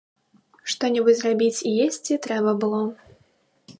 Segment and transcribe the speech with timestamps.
[0.73, 2.81] Што-небудзь рабіць і есці трэба было.